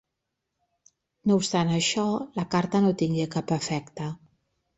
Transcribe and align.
No 1.31 1.37
obstant 1.41 1.73
això, 1.75 2.07
la 2.41 2.47
carta 2.57 2.83
no 2.87 2.91
tingué 3.03 3.27
cap 3.37 3.55
efecte. 3.61 4.11